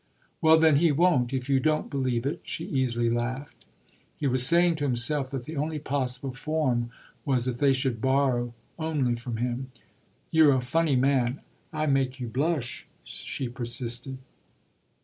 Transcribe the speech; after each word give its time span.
"Well 0.41 0.57
then, 0.57 0.77
he 0.77 0.91
won't 0.91 1.31
if 1.31 1.47
you 1.47 1.59
don't 1.59 1.87
believe 1.91 2.25
it!" 2.25 2.39
she 2.43 2.65
easily 2.65 3.07
laughed. 3.07 3.65
He 4.17 4.25
was 4.25 4.43
saying 4.43 4.77
to 4.77 4.83
himself 4.83 5.29
that 5.29 5.43
the 5.43 5.55
only 5.55 5.77
possible 5.77 6.33
form 6.33 6.89
was 7.23 7.45
that 7.45 7.59
they 7.59 7.71
should 7.71 8.01
borrow 8.01 8.51
only 8.79 9.15
from 9.15 9.37
him. 9.37 9.69
"You're 10.31 10.55
a 10.55 10.59
funny 10.61 10.95
man. 10.95 11.41
I 11.71 11.85
make 11.85 12.19
you 12.19 12.27
blush," 12.27 12.87
she 13.03 13.47
persisted. 13.47 14.17